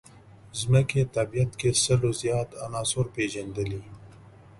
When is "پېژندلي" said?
3.15-3.81